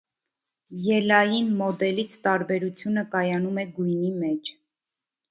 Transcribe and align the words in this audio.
Ելային 0.85 1.51
մոդելից 1.59 2.15
տարբերությունը 2.27 3.03
կայանում 3.17 3.59
է 3.65 3.67
գույնի 3.75 4.09
մեջ։ 4.23 4.51